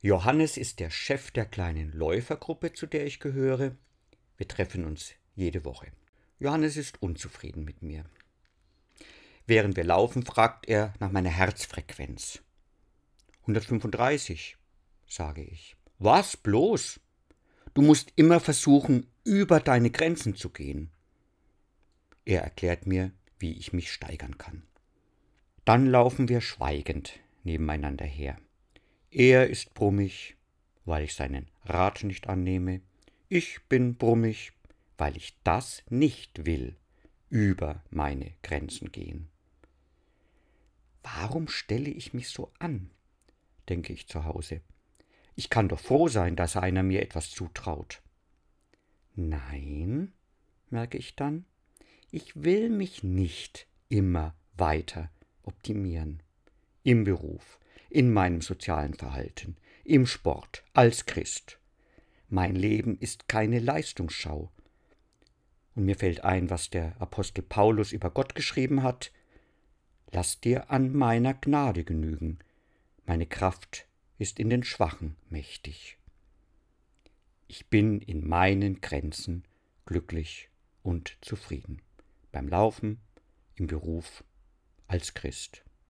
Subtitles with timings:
[0.00, 3.76] Johannes ist der Chef der kleinen Läufergruppe, zu der ich gehöre.
[4.36, 5.88] Wir treffen uns jede Woche.
[6.38, 8.04] Johannes ist unzufrieden mit mir.
[9.48, 12.40] Während wir laufen, fragt er nach meiner Herzfrequenz.
[13.40, 14.56] 135,
[15.08, 15.76] sage ich.
[15.98, 17.00] Was bloß?
[17.74, 20.90] Du musst immer versuchen, über deine Grenzen zu gehen.
[22.24, 23.10] Er erklärt mir,
[23.40, 24.62] wie ich mich steigern kann.
[25.64, 28.38] Dann laufen wir schweigend nebeneinander her.
[29.10, 30.36] Er ist brummig,
[30.84, 32.82] weil ich seinen Rat nicht annehme.
[33.28, 34.52] Ich bin brummig,
[34.98, 36.76] weil ich das nicht will,
[37.30, 39.28] über meine Grenzen gehen.
[41.02, 42.90] Warum stelle ich mich so an?
[43.68, 44.60] denke ich zu Hause.
[45.36, 48.02] Ich kann doch froh sein, dass einer mir etwas zutraut.
[49.14, 50.12] Nein,
[50.70, 51.44] merke ich dann,
[52.10, 55.10] ich will mich nicht immer weiter
[55.42, 56.22] optimieren.
[56.82, 57.58] Im Beruf,
[57.90, 61.58] in meinem sozialen Verhalten, im Sport, als Christ.
[62.28, 64.50] Mein Leben ist keine Leistungsschau.
[65.74, 69.12] Und mir fällt ein, was der Apostel Paulus über Gott geschrieben hat.
[70.10, 72.38] Lass dir an meiner Gnade genügen.
[73.06, 73.86] Meine Kraft
[74.18, 75.96] ist in den Schwachen mächtig.
[77.46, 79.44] Ich bin in meinen Grenzen
[79.86, 80.50] glücklich
[80.82, 81.80] und zufrieden.
[82.30, 83.00] Beim Laufen,
[83.54, 84.22] im Beruf,
[84.86, 85.64] als Christ.